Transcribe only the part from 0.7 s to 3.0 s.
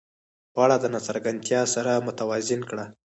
د ناڅرګندتیا سره متوازن کړه.